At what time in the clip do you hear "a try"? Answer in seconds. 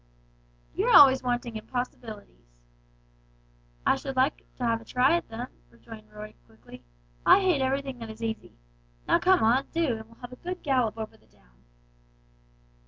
4.81-5.15